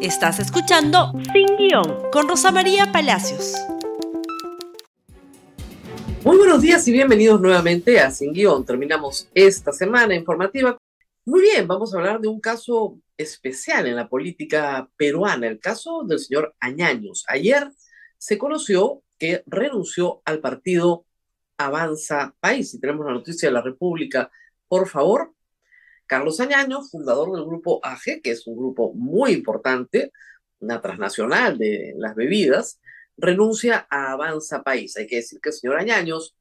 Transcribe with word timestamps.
Estás 0.00 0.38
escuchando 0.40 1.12
Sin 1.32 1.56
Guión 1.56 2.10
con 2.12 2.28
Rosa 2.28 2.52
María 2.52 2.92
Palacios. 2.92 3.54
Muy 6.22 6.36
buenos 6.36 6.60
días 6.60 6.86
y 6.86 6.92
bienvenidos 6.92 7.40
nuevamente 7.40 7.98
a 7.98 8.10
Sin 8.10 8.34
Guión. 8.34 8.66
Terminamos 8.66 9.28
esta 9.32 9.72
semana 9.72 10.14
informativa. 10.14 10.76
Muy 11.24 11.40
bien, 11.40 11.66
vamos 11.66 11.94
a 11.94 11.98
hablar 11.98 12.20
de 12.20 12.28
un 12.28 12.40
caso 12.40 12.98
especial 13.16 13.86
en 13.86 13.96
la 13.96 14.06
política 14.06 14.86
peruana, 14.98 15.46
el 15.46 15.58
caso 15.58 16.04
del 16.04 16.18
señor 16.18 16.54
Añaños. 16.60 17.24
Ayer 17.26 17.70
se 18.18 18.36
conoció 18.36 19.02
que 19.18 19.42
renunció 19.46 20.20
al 20.26 20.40
partido 20.40 21.06
Avanza 21.56 22.34
País. 22.38 22.74
Y 22.74 22.80
tenemos 22.80 23.06
la 23.06 23.14
noticia 23.14 23.48
de 23.48 23.54
la 23.54 23.62
República, 23.62 24.30
por 24.68 24.88
favor. 24.88 25.32
Carlos 26.06 26.40
Añaños, 26.40 26.90
fundador 26.90 27.32
del 27.32 27.44
grupo 27.44 27.80
AGE, 27.82 28.20
que 28.20 28.30
es 28.30 28.46
un 28.46 28.56
grupo 28.56 28.92
muy 28.94 29.32
importante, 29.32 30.12
una 30.60 30.80
transnacional 30.80 31.58
de 31.58 31.94
las 31.96 32.14
bebidas, 32.14 32.80
renuncia 33.16 33.86
a 33.90 34.12
Avanza 34.12 34.62
País. 34.62 34.96
Hay 34.96 35.06
que 35.06 35.16
decir 35.16 35.40
que 35.40 35.48
el 35.50 35.54
señor 35.54 35.78
Añaños 35.78 36.36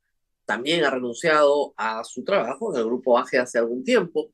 también 0.46 0.84
ha 0.84 0.92
renunciado 0.92 1.74
a 1.78 2.04
su 2.04 2.24
trabajo 2.24 2.74
en 2.74 2.80
el 2.80 2.86
grupo 2.86 3.18
AGE 3.18 3.40
hace 3.40 3.58
algún 3.58 3.84
tiempo 3.84 4.32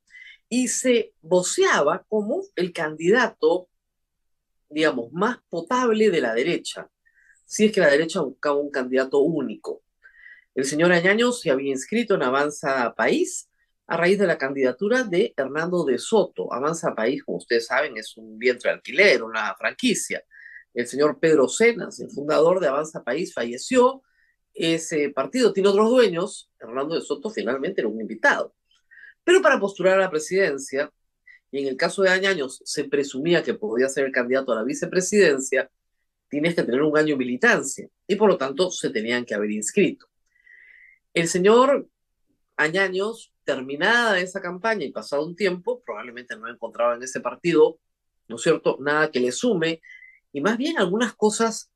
y 0.49 0.67
se 0.67 1.13
voceaba 1.21 2.03
como 2.09 2.43
el 2.55 2.73
candidato, 2.73 3.69
digamos, 4.69 5.13
más 5.13 5.37
potable 5.49 6.09
de 6.09 6.19
la 6.19 6.33
derecha, 6.33 6.89
si 7.45 7.65
es 7.65 7.71
que 7.71 7.79
la 7.79 7.89
derecha 7.89 8.21
buscaba 8.21 8.57
un 8.57 8.69
candidato 8.69 9.19
único. 9.19 9.81
El 10.53 10.65
señor 10.65 10.91
Añaños 10.91 11.39
se 11.39 11.51
había 11.51 11.71
inscrito 11.71 12.15
en 12.15 12.23
Avanza 12.23 12.93
País 12.95 13.49
a 13.91 13.97
raíz 13.97 14.17
de 14.17 14.25
la 14.25 14.37
candidatura 14.37 15.03
de 15.03 15.33
Hernando 15.35 15.83
de 15.83 15.97
Soto. 15.97 16.53
Avanza 16.53 16.95
País, 16.95 17.25
como 17.25 17.39
ustedes 17.39 17.65
saben, 17.65 17.97
es 17.97 18.15
un 18.15 18.39
vientre 18.39 18.71
alquiler, 18.71 19.21
una 19.21 19.53
franquicia. 19.55 20.23
El 20.73 20.87
señor 20.87 21.19
Pedro 21.19 21.49
Cenas, 21.49 21.99
el 21.99 22.09
fundador 22.09 22.61
de 22.61 22.69
Avanza 22.69 23.03
País, 23.03 23.33
falleció. 23.33 24.01
Ese 24.53 25.09
partido 25.09 25.51
tiene 25.51 25.67
otros 25.67 25.89
dueños. 25.89 26.49
Hernando 26.57 26.95
de 26.95 27.01
Soto 27.01 27.29
finalmente 27.29 27.81
era 27.81 27.89
un 27.89 27.99
invitado. 27.99 28.55
Pero 29.25 29.41
para 29.41 29.59
postular 29.59 29.95
a 29.95 30.03
la 30.03 30.09
presidencia, 30.09 30.89
y 31.51 31.59
en 31.59 31.67
el 31.67 31.75
caso 31.75 32.01
de 32.01 32.11
Añaños 32.11 32.61
se 32.63 32.85
presumía 32.85 33.43
que 33.43 33.55
podía 33.55 33.89
ser 33.89 34.05
el 34.05 34.13
candidato 34.13 34.53
a 34.53 34.55
la 34.55 34.63
vicepresidencia, 34.63 35.69
tienes 36.29 36.55
que 36.55 36.63
tener 36.63 36.81
un 36.81 36.97
año 36.97 37.15
de 37.15 37.17
militancia 37.17 37.89
y 38.07 38.15
por 38.15 38.29
lo 38.29 38.37
tanto 38.37 38.71
se 38.71 38.89
tenían 38.89 39.25
que 39.25 39.35
haber 39.35 39.51
inscrito. 39.51 40.07
El 41.13 41.27
señor 41.27 41.89
Añaños 42.55 43.30
terminada 43.43 44.19
esa 44.19 44.41
campaña 44.41 44.85
y 44.85 44.91
pasado 44.91 45.25
un 45.25 45.35
tiempo, 45.35 45.81
probablemente 45.83 46.35
no 46.35 46.47
encontraba 46.47 46.95
en 46.95 47.03
ese 47.03 47.19
partido, 47.19 47.79
¿no 48.27 48.35
es 48.35 48.41
cierto?, 48.41 48.77
nada 48.79 49.11
que 49.11 49.19
le 49.19 49.31
sume 49.31 49.81
y 50.31 50.41
más 50.41 50.57
bien 50.57 50.77
algunas 50.77 51.13
cosas 51.13 51.71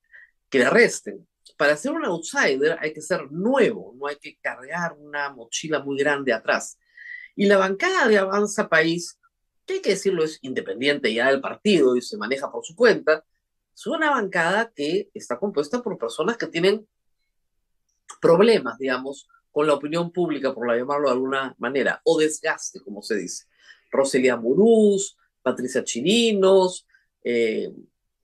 que 0.49 0.59
le 0.59 0.69
resten. 0.69 1.27
Para 1.57 1.77
ser 1.77 1.91
un 1.91 2.05
outsider 2.05 2.77
hay 2.79 2.93
que 2.93 3.01
ser 3.01 3.31
nuevo, 3.31 3.93
no 3.97 4.07
hay 4.07 4.17
que 4.17 4.37
cargar 4.41 4.93
una 4.97 5.29
mochila 5.29 5.79
muy 5.79 5.97
grande 5.97 6.33
atrás. 6.33 6.77
Y 7.35 7.45
la 7.45 7.57
bancada 7.57 8.07
de 8.07 8.17
Avanza 8.17 8.69
País, 8.69 9.19
que 9.65 9.75
hay 9.75 9.81
que 9.81 9.91
decirlo 9.91 10.23
es 10.23 10.39
independiente 10.41 11.13
ya 11.13 11.27
del 11.27 11.41
partido 11.41 11.95
y 11.95 12.01
se 12.01 12.17
maneja 12.17 12.51
por 12.51 12.65
su 12.65 12.75
cuenta, 12.75 13.25
es 13.73 13.87
una 13.87 14.11
bancada 14.11 14.71
que 14.73 15.09
está 15.13 15.37
compuesta 15.37 15.81
por 15.81 15.97
personas 15.97 16.37
que 16.37 16.47
tienen 16.47 16.87
problemas, 18.21 18.77
digamos, 18.77 19.27
con 19.55 19.67
la 19.67 19.73
opinión 19.73 20.11
pública, 20.11 20.53
por 20.53 20.67
llamarlo 20.67 21.07
de 21.07 21.13
alguna 21.13 21.55
manera, 21.59 22.01
o 22.03 22.19
desgaste, 22.19 22.81
como 22.81 23.01
se 23.01 23.15
dice. 23.15 23.45
Roselia 23.89 24.35
Murús, 24.35 25.15
Patricia 25.41 25.81
Chirinos, 25.81 26.85
eh, 27.23 27.71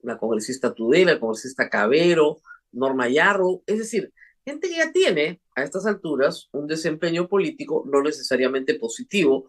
la 0.02 0.18
congresista 0.18 0.74
Tudela, 0.74 1.12
el 1.12 1.18
congresista 1.18 1.70
Cabero, 1.70 2.42
Norma 2.72 3.08
Yarro, 3.08 3.62
es 3.64 3.78
decir, 3.78 4.12
gente 4.44 4.68
que 4.68 4.76
ya 4.76 4.92
tiene 4.92 5.40
a 5.56 5.62
estas 5.62 5.86
alturas 5.86 6.50
un 6.52 6.66
desempeño 6.66 7.26
político 7.28 7.82
no 7.90 8.02
necesariamente 8.02 8.74
positivo, 8.74 9.48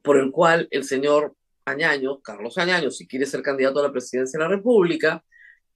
por 0.00 0.16
el 0.16 0.30
cual 0.30 0.66
el 0.70 0.84
señor 0.84 1.36
Añaño, 1.66 2.22
Carlos 2.22 2.56
Añaño, 2.56 2.90
si 2.90 3.06
quiere 3.06 3.26
ser 3.26 3.42
candidato 3.42 3.80
a 3.80 3.82
la 3.82 3.92
presidencia 3.92 4.38
de 4.38 4.44
la 4.44 4.50
República, 4.50 5.22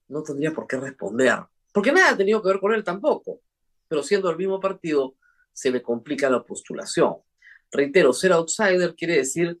no 0.07 0.23
tendría 0.23 0.51
por 0.51 0.65
qué 0.65 0.77
responder, 0.77 1.41
porque 1.71 1.91
nada 1.91 2.09
ha 2.09 2.17
tenido 2.17 2.41
que 2.41 2.49
ver 2.49 2.59
con 2.59 2.73
él 2.73 2.83
tampoco, 2.83 3.41
pero 3.87 4.01
siendo 4.01 4.31
el 4.31 4.37
mismo 4.37 4.59
partido, 4.59 5.13
se 5.57 5.71
le 5.71 5.81
complica 5.81 6.29
la 6.29 6.43
postulación. 6.43 7.15
Reitero, 7.71 8.13
ser 8.13 8.31
outsider 8.31 8.93
quiere 8.93 9.15
decir 9.17 9.59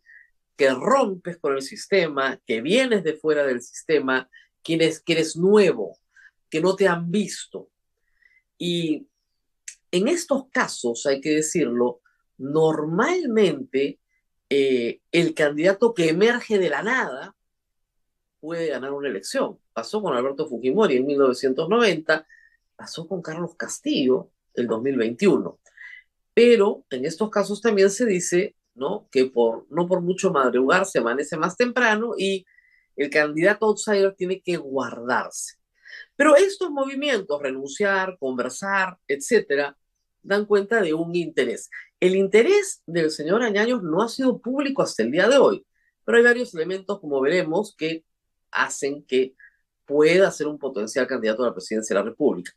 que 0.55 0.69
rompes 0.69 1.37
con 1.37 1.55
el 1.55 1.63
sistema, 1.63 2.39
que 2.45 2.61
vienes 2.61 3.03
de 3.03 3.15
fuera 3.15 3.43
del 3.43 3.63
sistema, 3.63 4.29
que 4.61 4.75
eres, 4.75 4.99
que 4.99 5.13
eres 5.13 5.35
nuevo, 5.35 5.97
que 6.51 6.61
no 6.61 6.75
te 6.75 6.87
han 6.87 7.09
visto. 7.09 7.71
Y 8.59 9.07
en 9.89 10.07
estos 10.07 10.49
casos, 10.51 11.07
hay 11.07 11.19
que 11.19 11.31
decirlo, 11.31 12.01
normalmente 12.37 13.99
eh, 14.51 15.01
el 15.11 15.33
candidato 15.33 15.95
que 15.95 16.09
emerge 16.09 16.59
de 16.59 16.69
la 16.69 16.83
nada 16.83 17.35
puede 18.39 18.67
ganar 18.67 18.93
una 18.93 19.09
elección. 19.09 19.57
Pasó 19.73 20.03
con 20.03 20.15
Alberto 20.15 20.47
Fujimori 20.47 20.97
en 20.97 21.07
1990, 21.07 22.27
pasó 22.75 23.07
con 23.07 23.23
Carlos 23.23 23.55
Castillo 23.55 24.29
en 24.53 24.67
2021. 24.67 25.59
Pero 26.37 26.85
en 26.91 27.03
estos 27.03 27.31
casos 27.31 27.61
también 27.61 27.89
se 27.89 28.05
dice, 28.05 28.55
¿no? 28.75 29.07
Que 29.09 29.25
por, 29.25 29.65
no 29.71 29.87
por 29.87 30.01
mucho 30.01 30.31
madrugar 30.31 30.85
se 30.85 30.99
amanece 30.99 31.35
más 31.35 31.57
temprano 31.57 32.13
y 32.15 32.45
el 32.95 33.09
candidato 33.09 33.65
outsider 33.65 34.13
tiene 34.13 34.39
que 34.39 34.55
guardarse. 34.55 35.55
Pero 36.15 36.35
estos 36.35 36.69
movimientos, 36.69 37.41
renunciar, 37.41 38.19
conversar, 38.19 38.99
etcétera, 39.07 39.75
dan 40.21 40.45
cuenta 40.45 40.79
de 40.79 40.93
un 40.93 41.15
interés. 41.15 41.71
El 41.99 42.15
interés 42.15 42.83
del 42.85 43.09
señor 43.09 43.41
Añaños 43.41 43.81
no 43.81 44.03
ha 44.03 44.07
sido 44.07 44.39
público 44.39 44.83
hasta 44.83 45.01
el 45.01 45.09
día 45.09 45.27
de 45.27 45.39
hoy, 45.39 45.65
pero 46.05 46.19
hay 46.19 46.23
varios 46.23 46.53
elementos, 46.53 46.99
como 46.99 47.19
veremos, 47.19 47.75
que 47.75 48.05
hacen 48.51 49.03
que 49.05 49.33
pueda 49.87 50.29
ser 50.29 50.45
un 50.45 50.59
potencial 50.59 51.07
candidato 51.07 51.41
a 51.41 51.47
la 51.47 51.55
presidencia 51.55 51.95
de 51.95 51.99
la 52.03 52.09
República. 52.11 52.51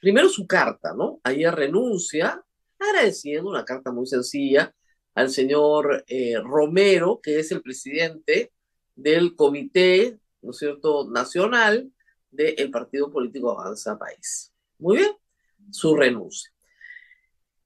Primero 0.00 0.30
su 0.30 0.46
carta, 0.46 0.94
¿no? 0.94 1.20
Ayer 1.22 1.54
renuncia 1.54 2.42
agradeciendo 2.78 3.50
una 3.50 3.64
carta 3.64 3.92
muy 3.92 4.06
sencilla 4.06 4.74
al 5.14 5.30
señor 5.30 6.04
eh, 6.06 6.34
Romero, 6.42 7.20
que 7.22 7.38
es 7.38 7.50
el 7.52 7.62
presidente 7.62 8.52
del 8.94 9.34
Comité, 9.34 10.18
¿no 10.42 10.50
es 10.50 10.58
cierto?, 10.58 11.08
nacional 11.10 11.90
del 12.30 12.70
Partido 12.70 13.10
Político 13.10 13.58
Avanza 13.58 13.98
País. 13.98 14.52
Muy 14.78 14.98
bien, 14.98 15.12
su 15.70 15.96
renuncia. 15.96 16.50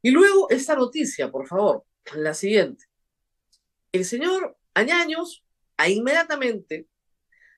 Y 0.03 0.11
luego 0.11 0.49
esta 0.51 0.75
noticia, 0.77 1.31
por 1.31 1.47
favor, 1.47 1.85
la 2.15 2.35
siguiente. 2.35 2.85
El 3.93 4.05
señor 4.05 4.57
Añaños, 4.75 5.45
inmediatamente 5.89 6.87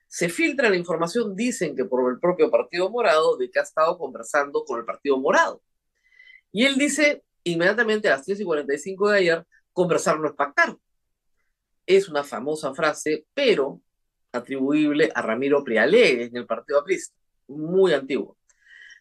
se 0.07 0.29
filtra 0.29 0.69
la 0.69 0.75
información, 0.75 1.35
dicen 1.35 1.75
que 1.75 1.85
por 1.85 2.11
el 2.11 2.19
propio 2.19 2.49
Partido 2.51 2.89
Morado, 2.89 3.37
de 3.37 3.49
que 3.49 3.59
ha 3.59 3.63
estado 3.63 3.97
conversando 3.97 4.63
con 4.63 4.79
el 4.79 4.85
Partido 4.85 5.17
Morado. 5.17 5.61
Y 6.51 6.65
él 6.65 6.77
dice, 6.77 7.23
inmediatamente 7.43 8.07
a 8.07 8.17
las 8.17 8.25
3 8.25 8.39
y 8.39 8.43
45 8.43 9.09
de 9.09 9.17
ayer, 9.17 9.45
conversar 9.71 10.19
no 10.19 10.27
es 10.27 10.33
pactar. 10.33 10.77
Es 11.85 12.07
una 12.09 12.23
famosa 12.23 12.73
frase, 12.73 13.25
pero 13.33 13.81
atribuible 14.31 15.11
a 15.13 15.21
Ramiro 15.21 15.63
Priale 15.63 16.23
en 16.23 16.35
el 16.35 16.45
Partido 16.45 16.79
Aprista, 16.79 17.15
muy 17.47 17.93
antiguo. 17.93 18.37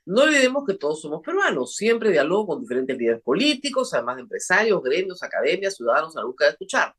No 0.04 0.22
olvidemos 0.22 0.64
que 0.66 0.74
todos 0.74 1.00
somos 1.00 1.22
peruanos, 1.22 1.76
siempre 1.76 2.10
dialogo 2.10 2.48
con 2.48 2.60
diferentes 2.60 2.98
líderes 2.98 3.22
políticos, 3.22 3.94
además 3.94 4.16
de 4.16 4.22
empresarios, 4.22 4.82
gremios, 4.82 5.22
academias, 5.22 5.76
ciudadanos 5.76 6.16
a 6.16 6.20
la 6.20 6.26
búsqueda 6.26 6.48
de 6.48 6.52
escuchar. 6.54 6.94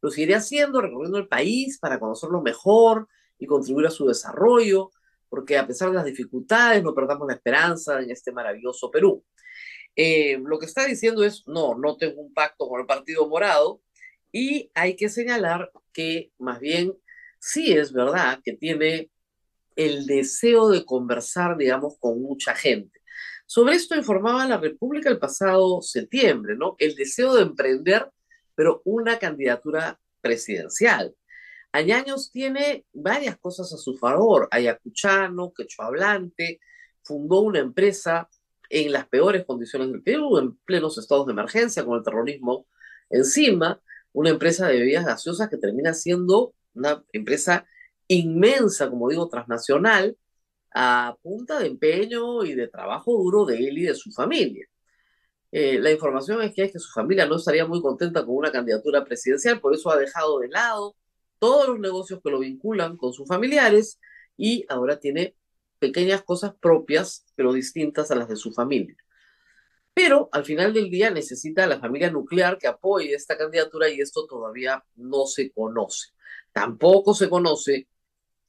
Lo 0.00 0.10
seguiré 0.10 0.36
haciendo, 0.36 0.80
recorriendo 0.80 1.18
el 1.18 1.26
país 1.26 1.78
para 1.78 1.98
conocerlo 1.98 2.40
mejor 2.40 3.08
y 3.38 3.46
contribuir 3.46 3.88
a 3.88 3.90
su 3.90 4.06
desarrollo, 4.06 4.92
porque 5.28 5.58
a 5.58 5.66
pesar 5.66 5.90
de 5.90 5.96
las 5.96 6.04
dificultades 6.04 6.84
no 6.84 6.94
perdamos 6.94 7.26
la 7.26 7.34
esperanza 7.34 8.00
en 8.00 8.10
este 8.10 8.30
maravilloso 8.30 8.90
Perú. 8.92 9.24
Eh, 9.96 10.38
lo 10.44 10.58
que 10.58 10.66
está 10.66 10.84
diciendo 10.84 11.24
es, 11.24 11.48
no, 11.48 11.74
no 11.74 11.96
tengo 11.96 12.20
un 12.20 12.34
pacto 12.34 12.68
con 12.68 12.80
el 12.80 12.86
Partido 12.86 13.26
Morado 13.28 13.80
y 14.30 14.70
hay 14.74 14.94
que 14.94 15.08
señalar 15.08 15.70
que 15.92 16.30
más 16.38 16.60
bien 16.60 16.94
sí 17.38 17.72
es 17.72 17.92
verdad 17.92 18.40
que 18.44 18.52
tiene 18.52 19.10
el 19.74 20.06
deseo 20.06 20.68
de 20.68 20.84
conversar, 20.84 21.56
digamos, 21.56 21.96
con 21.98 22.20
mucha 22.20 22.54
gente. 22.54 23.00
Sobre 23.46 23.76
esto 23.76 23.94
informaba 23.94 24.46
la 24.46 24.58
República 24.58 25.08
el 25.08 25.18
pasado 25.18 25.80
septiembre, 25.80 26.56
¿no? 26.56 26.76
El 26.78 26.94
deseo 26.94 27.34
de 27.34 27.42
emprender, 27.42 28.10
pero 28.54 28.82
una 28.84 29.18
candidatura 29.18 29.98
presidencial. 30.20 31.14
Añaños 31.72 32.30
tiene 32.32 32.86
varias 32.92 33.36
cosas 33.38 33.72
a 33.72 33.76
su 33.76 33.96
favor. 33.96 34.48
Ayacuchano, 34.50 35.52
quechua 35.52 35.86
hablante, 35.86 36.60
fundó 37.02 37.40
una 37.40 37.60
empresa 37.60 38.28
en 38.70 38.92
las 38.92 39.06
peores 39.08 39.44
condiciones 39.44 39.90
del 39.90 40.02
Perú, 40.02 40.38
en 40.38 40.56
plenos 40.64 40.98
estados 40.98 41.26
de 41.26 41.32
emergencia, 41.32 41.84
con 41.84 41.98
el 41.98 42.04
terrorismo 42.04 42.66
encima, 43.10 43.80
una 44.12 44.30
empresa 44.30 44.66
de 44.68 44.78
bebidas 44.78 45.04
gaseosas 45.04 45.48
que 45.48 45.58
termina 45.58 45.94
siendo 45.94 46.54
una 46.74 47.04
empresa 47.12 47.66
inmensa, 48.08 48.88
como 48.90 49.08
digo, 49.08 49.28
transnacional, 49.28 50.16
a 50.74 51.16
punta 51.22 51.58
de 51.58 51.66
empeño 51.68 52.44
y 52.44 52.54
de 52.54 52.68
trabajo 52.68 53.12
duro 53.12 53.44
de 53.44 53.56
él 53.56 53.78
y 53.78 53.82
de 53.84 53.94
su 53.94 54.10
familia. 54.12 54.66
Eh, 55.52 55.78
la 55.80 55.90
información 55.90 56.42
es 56.42 56.52
que, 56.54 56.64
es 56.64 56.72
que 56.72 56.78
su 56.78 56.90
familia 56.90 57.26
no 57.26 57.36
estaría 57.36 57.66
muy 57.66 57.80
contenta 57.80 58.24
con 58.24 58.36
una 58.36 58.52
candidatura 58.52 59.04
presidencial, 59.04 59.60
por 59.60 59.74
eso 59.74 59.90
ha 59.90 59.96
dejado 59.96 60.40
de 60.40 60.48
lado 60.48 60.96
todos 61.38 61.68
los 61.68 61.78
negocios 61.78 62.20
que 62.22 62.30
lo 62.30 62.40
vinculan 62.40 62.96
con 62.96 63.12
sus 63.12 63.26
familiares 63.28 64.00
y 64.36 64.66
ahora 64.68 64.98
tiene 64.98 65.34
pequeñas 65.78 66.22
cosas 66.22 66.54
propias, 66.60 67.24
pero 67.34 67.52
distintas 67.52 68.10
a 68.10 68.14
las 68.14 68.28
de 68.28 68.36
su 68.36 68.52
familia. 68.52 68.96
Pero 69.94 70.28
al 70.32 70.44
final 70.44 70.74
del 70.74 70.90
día 70.90 71.10
necesita 71.10 71.66
la 71.66 71.80
familia 71.80 72.10
nuclear 72.10 72.58
que 72.58 72.66
apoye 72.66 73.14
esta 73.14 73.38
candidatura 73.38 73.88
y 73.88 74.00
esto 74.00 74.26
todavía 74.26 74.84
no 74.96 75.24
se 75.24 75.50
conoce. 75.52 76.10
Tampoco 76.52 77.14
se 77.14 77.30
conoce 77.30 77.88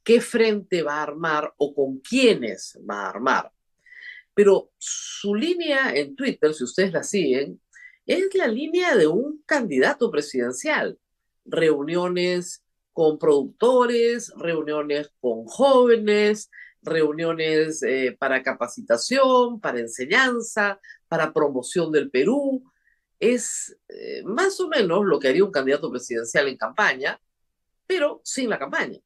qué 0.03 0.19
frente 0.19 0.83
va 0.83 0.95
a 0.95 1.03
armar 1.03 1.53
o 1.57 1.73
con 1.73 1.99
quiénes 1.99 2.77
va 2.89 3.01
a 3.01 3.09
armar. 3.09 3.51
Pero 4.33 4.71
su 4.77 5.33
línea 5.33 5.95
en 5.95 6.15
Twitter, 6.15 6.53
si 6.53 6.63
ustedes 6.63 6.91
la 6.93 7.03
siguen, 7.03 7.59
es 8.05 8.33
la 8.35 8.47
línea 8.47 8.95
de 8.95 9.07
un 9.07 9.41
candidato 9.45 10.11
presidencial. 10.11 10.99
Reuniones 11.45 12.63
con 12.93 13.19
productores, 13.19 14.33
reuniones 14.37 15.11
con 15.19 15.45
jóvenes, 15.45 16.49
reuniones 16.81 17.83
eh, 17.83 18.15
para 18.17 18.43
capacitación, 18.43 19.59
para 19.59 19.79
enseñanza, 19.79 20.79
para 21.07 21.33
promoción 21.33 21.91
del 21.91 22.09
Perú. 22.09 22.63
Es 23.19 23.77
eh, 23.89 24.23
más 24.25 24.59
o 24.59 24.67
menos 24.67 25.05
lo 25.05 25.19
que 25.19 25.29
haría 25.29 25.43
un 25.43 25.51
candidato 25.51 25.91
presidencial 25.91 26.47
en 26.47 26.57
campaña, 26.57 27.19
pero 27.85 28.21
sin 28.23 28.49
la 28.49 28.59
campaña. 28.59 28.99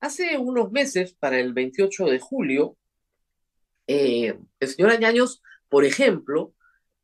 Hace 0.00 0.38
unos 0.38 0.70
meses, 0.70 1.14
para 1.14 1.40
el 1.40 1.52
28 1.52 2.06
de 2.06 2.20
julio, 2.20 2.76
eh, 3.86 4.38
el 4.60 4.68
señor 4.68 4.92
Añaños, 4.92 5.42
por 5.68 5.84
ejemplo, 5.84 6.54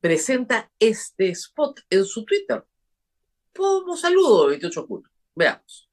presenta 0.00 0.70
este 0.78 1.30
spot 1.30 1.80
en 1.90 2.04
su 2.04 2.24
Twitter. 2.24 2.62
Como 3.56 3.96
saludo 3.96 4.48
28 4.48 4.80
de 4.80 4.86
julio. 4.86 5.10
Veamos. 5.34 5.88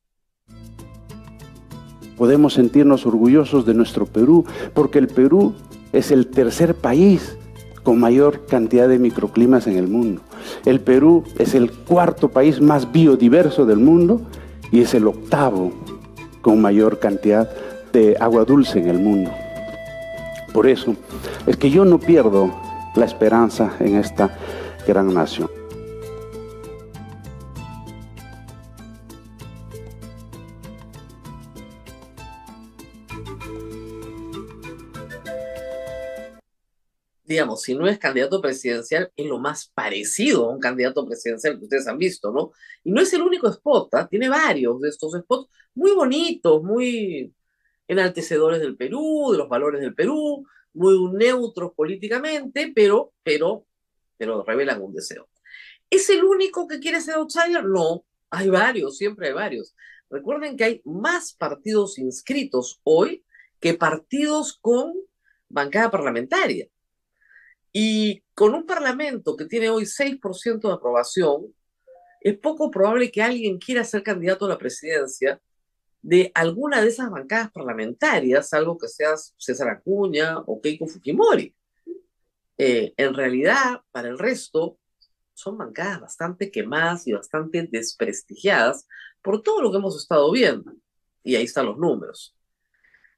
Podemos 2.21 2.53
sentirnos 2.53 3.07
orgullosos 3.07 3.65
de 3.65 3.73
nuestro 3.73 4.05
Perú 4.05 4.45
porque 4.75 4.99
el 4.99 5.07
Perú 5.07 5.55
es 5.91 6.11
el 6.11 6.27
tercer 6.27 6.75
país 6.75 7.35
con 7.81 7.99
mayor 7.99 8.45
cantidad 8.45 8.87
de 8.87 8.99
microclimas 8.99 9.65
en 9.65 9.75
el 9.75 9.87
mundo. 9.87 10.21
El 10.65 10.81
Perú 10.81 11.23
es 11.39 11.55
el 11.55 11.71
cuarto 11.71 12.29
país 12.29 12.61
más 12.61 12.91
biodiverso 12.91 13.65
del 13.65 13.79
mundo 13.79 14.21
y 14.71 14.81
es 14.81 14.93
el 14.93 15.07
octavo 15.07 15.71
con 16.43 16.61
mayor 16.61 16.99
cantidad 16.99 17.49
de 17.91 18.15
agua 18.19 18.45
dulce 18.45 18.77
en 18.77 18.89
el 18.89 18.99
mundo. 18.99 19.31
Por 20.53 20.67
eso 20.67 20.95
es 21.47 21.57
que 21.57 21.71
yo 21.71 21.85
no 21.85 21.97
pierdo 21.97 22.53
la 22.93 23.05
esperanza 23.05 23.73
en 23.79 23.95
esta 23.95 24.37
gran 24.87 25.11
nación. 25.11 25.49
Digamos, 37.31 37.61
si 37.61 37.75
no 37.75 37.87
es 37.87 37.97
candidato 37.97 38.41
presidencial, 38.41 39.11
es 39.15 39.25
lo 39.25 39.39
más 39.39 39.71
parecido 39.73 40.45
a 40.45 40.53
un 40.53 40.59
candidato 40.59 41.05
presidencial 41.05 41.57
que 41.57 41.63
ustedes 41.63 41.87
han 41.87 41.97
visto, 41.97 42.31
¿no? 42.31 42.51
Y 42.83 42.91
no 42.91 43.01
es 43.01 43.13
el 43.13 43.21
único 43.21 43.47
spot, 43.49 43.93
¿ah? 43.95 44.07
tiene 44.07 44.29
varios 44.29 44.79
de 44.81 44.89
estos 44.89 45.13
spots 45.13 45.49
muy 45.73 45.91
bonitos, 45.91 46.63
muy 46.63 47.33
enaltecedores 47.87 48.59
del 48.59 48.77
Perú, 48.77 49.29
de 49.31 49.37
los 49.37 49.49
valores 49.49 49.81
del 49.81 49.95
Perú, 49.95 50.45
muy 50.73 51.13
neutros 51.13 51.73
políticamente, 51.73 52.71
pero, 52.73 53.13
pero, 53.23 53.65
pero 54.17 54.43
revelan 54.43 54.81
un 54.81 54.93
deseo. 54.93 55.27
¿Es 55.89 56.09
el 56.09 56.23
único 56.23 56.67
que 56.67 56.79
quiere 56.79 57.01
ser 57.01 57.15
outsider? 57.15 57.65
No, 57.65 58.05
hay 58.29 58.49
varios, 58.49 58.97
siempre 58.97 59.27
hay 59.27 59.33
varios. 59.33 59.75
Recuerden 60.09 60.57
que 60.57 60.63
hay 60.63 60.81
más 60.85 61.33
partidos 61.33 61.97
inscritos 61.97 62.79
hoy 62.83 63.23
que 63.59 63.73
partidos 63.73 64.57
con 64.61 64.93
bancada 65.49 65.91
parlamentaria. 65.91 66.67
Y 67.73 68.23
con 68.33 68.53
un 68.53 68.65
Parlamento 68.65 69.35
que 69.35 69.45
tiene 69.45 69.69
hoy 69.69 69.85
6% 69.85 70.67
de 70.67 70.73
aprobación, 70.73 71.53
es 72.21 72.37
poco 72.37 72.69
probable 72.69 73.11
que 73.11 73.21
alguien 73.21 73.57
quiera 73.57 73.83
ser 73.83 74.03
candidato 74.03 74.45
a 74.45 74.49
la 74.49 74.57
presidencia 74.57 75.41
de 76.01 76.31
alguna 76.33 76.81
de 76.81 76.89
esas 76.89 77.09
bancadas 77.09 77.51
parlamentarias, 77.51 78.49
salvo 78.49 78.77
que 78.77 78.87
seas 78.87 79.33
César 79.37 79.69
Acuña 79.69 80.39
o 80.39 80.59
Keiko 80.61 80.87
Fujimori. 80.87 81.55
Eh, 82.57 82.93
en 82.97 83.13
realidad, 83.13 83.81
para 83.91 84.09
el 84.09 84.19
resto, 84.19 84.77
son 85.33 85.57
bancadas 85.57 86.01
bastante 86.01 86.51
quemadas 86.51 87.07
y 87.07 87.13
bastante 87.13 87.67
desprestigiadas 87.71 88.87
por 89.21 89.41
todo 89.41 89.61
lo 89.61 89.71
que 89.71 89.77
hemos 89.77 89.97
estado 89.97 90.31
viendo. 90.31 90.73
Y 91.23 91.35
ahí 91.35 91.45
están 91.45 91.67
los 91.67 91.77
números. 91.77 92.35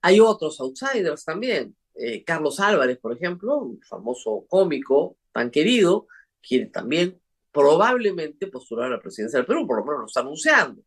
Hay 0.02 0.20
otros 0.20 0.60
outsiders 0.60 1.24
también. 1.24 1.76
Eh, 1.96 2.24
Carlos 2.24 2.60
Álvarez, 2.60 2.98
por 2.98 3.14
ejemplo, 3.14 3.58
un 3.58 3.82
famoso 3.82 4.46
cómico 4.48 5.18
tan 5.32 5.52
querido, 5.52 6.08
quiere 6.42 6.68
también 6.68 7.20
probablemente 7.52 8.48
postular 8.48 8.88
a 8.88 8.96
la 8.96 9.02
presidencia 9.02 9.38
del 9.38 9.46
Perú, 9.46 9.68
por 9.68 9.78
lo 9.78 9.86
menos 9.86 10.00
lo 10.00 10.06
está 10.08 10.22
anunciando. 10.22 10.82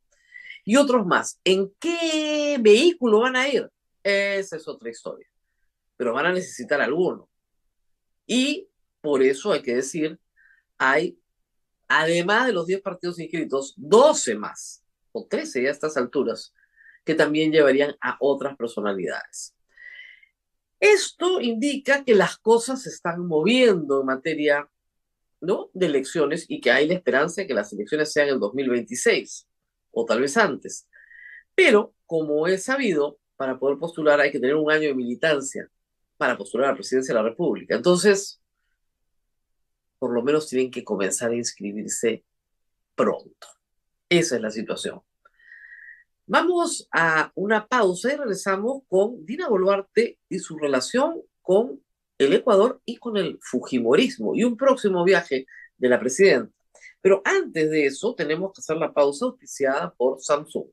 Y 0.64 0.76
otros 0.76 1.06
más. 1.06 1.41
¿En 1.44 1.73
qué 1.79 2.58
vehículo 2.61 3.20
van 3.20 3.37
a 3.37 3.49
ir? 3.49 3.70
Esa 4.03 4.56
es 4.56 4.67
otra 4.67 4.91
historia. 4.91 5.26
Pero 5.97 6.12
van 6.12 6.26
a 6.26 6.32
necesitar 6.32 6.81
alguno. 6.81 7.29
Y 8.26 8.69
por 9.00 9.23
eso 9.23 9.52
hay 9.52 9.62
que 9.62 9.76
decir, 9.76 10.19
hay, 10.76 11.19
además 11.87 12.49
de 12.49 12.52
los 12.52 12.67
10 12.67 12.82
partidos 12.82 13.20
inscritos, 13.20 13.75
12 13.76 14.35
más, 14.35 14.82
o 15.12 15.25
13 15.25 15.62
ya 15.62 15.69
a 15.69 15.73
estas 15.73 15.97
alturas, 15.97 16.52
que 17.05 17.14
también 17.14 17.52
llevarían 17.52 17.94
a 18.00 18.17
otras 18.19 18.56
personalidades. 18.56 19.56
Esto 20.78 21.40
indica 21.40 22.05
que 22.05 22.14
las 22.14 22.38
cosas 22.38 22.82
se 22.82 22.90
están 22.90 23.26
moviendo 23.26 24.00
en 24.00 24.06
materia 24.06 24.69
de 25.40 25.87
elecciones 25.87 26.46
y 26.49 26.61
que 26.61 26.70
hay 26.70 26.88
la 26.88 26.94
esperanza 26.94 27.40
de 27.40 27.46
que 27.46 27.55
las 27.55 27.73
elecciones 27.73 28.12
sean 28.12 28.28
en 28.28 28.40
2026 28.40 29.46
o 29.93 30.05
tal 30.05 30.20
vez 30.20 30.37
antes. 30.37 30.88
Pero, 31.55 31.94
como 32.06 32.46
he 32.46 32.58
sabido, 32.58 33.19
para 33.37 33.59
poder 33.59 33.78
postular 33.78 34.21
hay 34.21 34.30
que 34.30 34.40
tener 34.40 34.56
un 34.56 34.71
año 34.71 34.88
de 34.88 34.95
militancia 34.95 35.71
para 36.16 36.37
postular 36.37 36.68
a 36.68 36.71
la 36.71 36.76
presidencia 36.76 37.14
de 37.14 37.23
la 37.23 37.28
República. 37.28 37.75
Entonces, 37.76 38.40
por 39.99 40.12
lo 40.12 40.23
menos 40.23 40.49
tienen 40.49 40.71
que 40.71 40.85
comenzar 40.85 41.30
a 41.30 41.37
inscribirse 41.37 42.25
pronto. 42.95 43.47
Esa 44.09 44.37
es 44.37 44.42
la 44.42 44.50
situación. 44.50 45.02
Vamos 46.28 46.88
a 46.90 47.30
una 47.37 47.68
pausa 47.68 48.12
y 48.12 48.16
regresamos 48.16 48.83
con 48.88 49.25
Dina 49.25 49.49
Boluarte 49.49 50.18
y 50.28 50.40
su 50.40 50.59
relación 50.59 51.23
con 51.40 51.80
el 52.18 52.33
Ecuador 52.33 52.80
y 52.85 52.97
con 52.97 53.16
el 53.16 53.38
Fujimorismo 53.40 54.35
y 54.35 54.42
un 54.42 54.56
próximo 54.56 55.04
viaje 55.04 55.47
de 55.76 55.88
la 55.88 56.00
presidenta. 56.00 56.52
Pero 57.00 57.23
antes 57.25 57.71
de 57.71 57.87
eso, 57.87 58.16
tenemos 58.16 58.52
que 58.52 58.61
hacer 58.61 58.76
la 58.76 58.92
pausa 58.92 59.26
auspiciada 59.26 59.95
por 59.95 60.21
Samsung. 60.21 60.66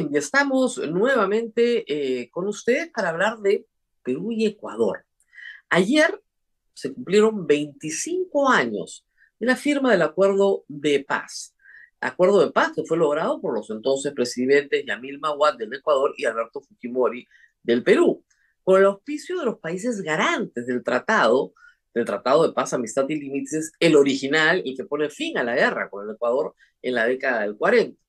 Bien, 0.00 0.16
estamos 0.16 0.78
nuevamente 0.78 1.84
eh, 1.86 2.30
con 2.30 2.46
ustedes 2.46 2.90
para 2.90 3.10
hablar 3.10 3.38
de 3.38 3.66
Perú 4.02 4.32
y 4.32 4.46
Ecuador. 4.46 5.04
Ayer 5.68 6.20
se 6.74 6.92
cumplieron 6.92 7.46
25 7.46 8.48
años 8.48 9.06
de 9.38 9.46
la 9.46 9.56
firma 9.56 9.90
del 9.90 10.02
acuerdo 10.02 10.64
de 10.68 11.04
paz. 11.04 11.54
Acuerdo 12.00 12.44
de 12.44 12.52
paz 12.52 12.72
que 12.74 12.84
fue 12.84 12.96
logrado 12.96 13.40
por 13.40 13.54
los 13.54 13.70
entonces 13.70 14.12
presidentes 14.12 14.84
Yamil 14.86 15.18
Mahuad 15.18 15.56
del 15.56 15.74
Ecuador 15.74 16.14
y 16.16 16.24
Alberto 16.24 16.60
Fujimori 16.60 17.26
del 17.62 17.82
Perú, 17.82 18.24
con 18.62 18.78
el 18.78 18.86
auspicio 18.86 19.38
de 19.38 19.46
los 19.46 19.58
países 19.58 20.00
garantes 20.02 20.66
del 20.66 20.84
tratado, 20.84 21.54
del 21.92 22.04
Tratado 22.04 22.46
de 22.46 22.52
Paz, 22.52 22.72
Amistad 22.72 23.08
y 23.08 23.16
Límites, 23.16 23.72
el 23.80 23.96
original 23.96 24.62
y 24.64 24.76
que 24.76 24.84
pone 24.84 25.10
fin 25.10 25.36
a 25.38 25.42
la 25.42 25.56
guerra 25.56 25.90
con 25.90 26.08
el 26.08 26.14
Ecuador 26.14 26.54
en 26.82 26.94
la 26.94 27.06
década 27.06 27.40
del 27.40 27.56
40. 27.56 28.00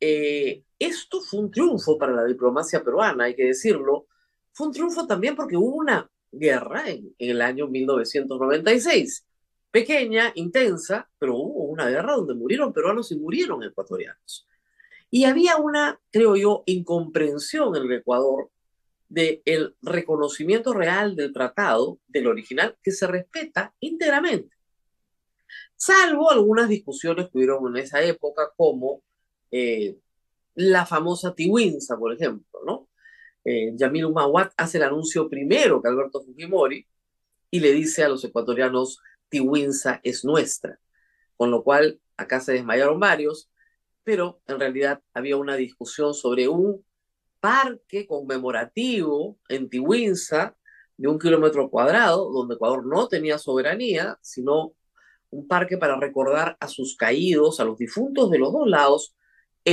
Eh, 0.00 0.64
esto 0.78 1.20
fue 1.20 1.40
un 1.40 1.50
triunfo 1.50 1.98
para 1.98 2.12
la 2.12 2.24
diplomacia 2.24 2.82
peruana, 2.82 3.24
hay 3.24 3.34
que 3.34 3.46
decirlo. 3.46 4.06
Fue 4.52 4.68
un 4.68 4.72
triunfo 4.72 5.06
también 5.06 5.34
porque 5.36 5.56
hubo 5.56 5.76
una 5.76 6.10
guerra 6.30 6.88
en, 6.90 7.14
en 7.18 7.30
el 7.30 7.42
año 7.42 7.68
1996 7.68 9.24
pequeña, 9.70 10.32
intensa, 10.34 11.08
pero 11.18 11.36
hubo 11.36 11.64
una 11.64 11.88
guerra 11.88 12.14
donde 12.14 12.34
murieron 12.34 12.72
peruanos 12.72 13.12
y 13.12 13.16
murieron 13.16 13.62
ecuatorianos. 13.62 14.46
Y 15.10 15.24
había 15.24 15.56
una, 15.56 16.00
creo 16.10 16.36
yo, 16.36 16.62
incomprensión 16.66 17.76
en 17.76 17.84
el 17.84 17.92
Ecuador 17.92 18.50
del 19.08 19.40
el 19.46 19.74
reconocimiento 19.80 20.74
real 20.74 21.16
del 21.16 21.32
tratado, 21.32 21.98
del 22.08 22.26
original, 22.26 22.76
que 22.82 22.90
se 22.90 23.06
respeta 23.06 23.74
íntegramente. 23.80 24.54
Salvo 25.76 26.30
algunas 26.30 26.68
discusiones 26.68 27.26
que 27.26 27.38
hubieron 27.38 27.68
en 27.68 27.82
esa 27.82 28.02
época, 28.02 28.50
como 28.56 29.02
eh, 29.50 29.98
la 30.54 30.86
famosa 30.86 31.34
Tiwinsa, 31.34 31.96
por 31.96 32.12
ejemplo, 32.12 32.60
¿no? 32.66 32.88
Eh, 33.44 33.72
Yamil 33.76 34.06
Umawat 34.06 34.52
hace 34.56 34.78
el 34.78 34.84
anuncio 34.84 35.28
primero 35.28 35.80
que 35.80 35.88
Alberto 35.88 36.20
Fujimori 36.20 36.86
y 37.50 37.60
le 37.60 37.72
dice 37.72 38.04
a 38.04 38.08
los 38.08 38.24
ecuatorianos, 38.24 39.00
Tiwinsa 39.28 40.00
es 40.02 40.24
nuestra, 40.24 40.78
con 41.36 41.50
lo 41.50 41.62
cual 41.62 42.00
acá 42.16 42.40
se 42.40 42.52
desmayaron 42.52 42.98
varios, 43.00 43.50
pero 44.04 44.40
en 44.46 44.58
realidad 44.58 45.02
había 45.14 45.36
una 45.36 45.56
discusión 45.56 46.14
sobre 46.14 46.48
un 46.48 46.84
parque 47.40 48.06
conmemorativo 48.06 49.38
en 49.48 49.70
Tiwinsa 49.70 50.56
de 50.96 51.08
un 51.08 51.18
kilómetro 51.18 51.70
cuadrado, 51.70 52.30
donde 52.32 52.56
Ecuador 52.56 52.84
no 52.84 53.06
tenía 53.08 53.38
soberanía, 53.38 54.18
sino 54.20 54.72
un 55.30 55.46
parque 55.46 55.78
para 55.78 55.98
recordar 55.98 56.56
a 56.58 56.68
sus 56.68 56.96
caídos, 56.96 57.60
a 57.60 57.64
los 57.64 57.78
difuntos 57.78 58.30
de 58.30 58.38
los 58.38 58.52
dos 58.52 58.66
lados, 58.66 59.14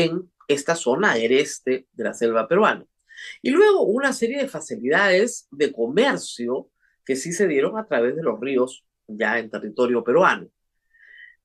en 0.04 0.32
esta 0.48 0.76
zona 0.76 1.14
agreste 1.14 1.88
de 1.92 2.04
la 2.04 2.14
selva 2.14 2.48
peruana. 2.48 2.86
Y 3.42 3.52
luego 3.52 3.84
una 3.84 4.14
serie 4.14 4.40
de 4.40 4.48
facilidades 4.48 5.48
de 5.52 5.72
comercio 5.72 6.70
que 7.06 7.16
sí 7.16 7.32
se 7.32 7.48
dieron 7.48 7.78
a 7.78 7.86
través 7.86 8.16
de 8.16 8.24
los 8.24 8.40
ríos 8.40 8.86
ya 9.08 9.40
en 9.40 9.50
territorio 9.50 10.04
peruano. 10.04 10.50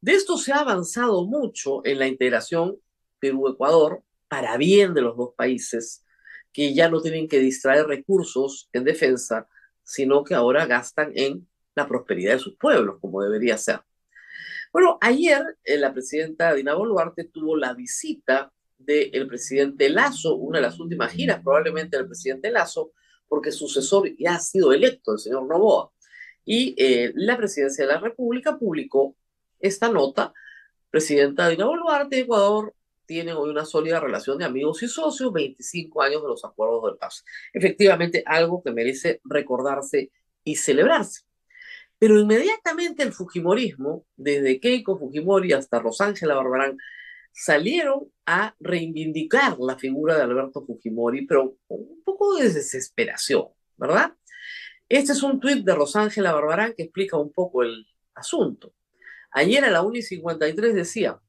De 0.00 0.12
esto 0.12 0.36
se 0.36 0.52
ha 0.52 0.60
avanzado 0.60 1.26
mucho 1.26 1.84
en 1.84 1.98
la 1.98 2.08
integración 2.08 2.78
Perú-Ecuador 3.18 4.02
para 4.28 4.56
bien 4.56 4.94
de 4.94 5.02
los 5.02 5.16
dos 5.16 5.34
países, 5.36 6.04
que 6.52 6.74
ya 6.74 6.88
no 6.88 7.00
tienen 7.00 7.28
que 7.28 7.38
distraer 7.38 7.86
recursos 7.86 8.68
en 8.72 8.84
defensa, 8.84 9.46
sino 9.82 10.24
que 10.24 10.34
ahora 10.34 10.66
gastan 10.66 11.12
en 11.14 11.46
la 11.74 11.86
prosperidad 11.86 12.34
de 12.34 12.38
sus 12.38 12.56
pueblos, 12.56 12.96
como 13.00 13.22
debería 13.22 13.56
ser. 13.58 13.80
Bueno, 14.72 14.98
ayer 15.00 15.58
eh, 15.64 15.76
la 15.78 15.92
presidenta 15.92 16.54
Dina 16.54 16.74
Boluarte 16.74 17.24
tuvo 17.24 17.56
la 17.56 17.74
visita 17.74 18.52
del 18.78 19.26
presidente 19.26 19.88
Lazo, 19.88 20.36
una 20.36 20.58
de 20.58 20.62
las 20.62 20.78
últimas 20.78 21.12
giras 21.12 21.42
probablemente 21.42 21.96
del 21.96 22.06
presidente 22.06 22.50
Lazo, 22.50 22.92
porque 23.28 23.50
su 23.50 23.66
sucesor 23.66 24.16
ya 24.16 24.36
ha 24.36 24.40
sido 24.40 24.72
electo, 24.72 25.12
el 25.12 25.18
señor 25.18 25.46
Novoa. 25.46 25.90
Y 26.44 26.74
eh, 26.78 27.12
la 27.14 27.36
presidencia 27.36 27.84
de 27.86 27.92
la 27.92 28.00
República 28.00 28.58
publicó 28.58 29.16
esta 29.58 29.90
nota. 29.90 30.32
Presidenta 30.88 31.48
Dina 31.48 31.66
Boluarte, 31.66 32.20
Ecuador, 32.20 32.74
tiene 33.06 33.32
hoy 33.32 33.50
una 33.50 33.64
sólida 33.64 33.98
relación 33.98 34.38
de 34.38 34.44
amigos 34.44 34.82
y 34.84 34.88
socios, 34.88 35.32
25 35.32 36.00
años 36.00 36.22
de 36.22 36.28
los 36.28 36.44
acuerdos 36.44 36.92
de 36.92 36.98
paz. 36.98 37.24
Efectivamente, 37.52 38.22
algo 38.24 38.62
que 38.62 38.70
merece 38.70 39.20
recordarse 39.24 40.12
y 40.44 40.54
celebrarse. 40.54 41.22
Pero 42.00 42.18
inmediatamente 42.18 43.02
el 43.02 43.12
Fujimorismo, 43.12 44.06
desde 44.16 44.58
Keiko 44.58 44.98
Fujimori 44.98 45.52
hasta 45.52 45.80
Rosángela 45.80 46.34
Barbarán, 46.34 46.78
salieron 47.30 48.10
a 48.24 48.56
reivindicar 48.58 49.58
la 49.58 49.76
figura 49.76 50.16
de 50.16 50.22
Alberto 50.22 50.64
Fujimori, 50.64 51.26
pero 51.26 51.58
con 51.68 51.80
un 51.80 52.02
poco 52.02 52.36
de 52.36 52.48
desesperación, 52.48 53.48
¿verdad? 53.76 54.14
Este 54.88 55.12
es 55.12 55.22
un 55.22 55.40
tuit 55.40 55.62
de 55.62 55.74
Rosángela 55.74 56.32
Barbarán 56.32 56.72
que 56.74 56.84
explica 56.84 57.18
un 57.18 57.32
poco 57.34 57.62
el 57.64 57.86
asunto. 58.14 58.72
Ayer 59.32 59.62
a 59.66 59.70
la 59.70 59.82
1 59.82 59.98
y 59.98 60.02
53 60.02 60.74
decía, 60.74 61.20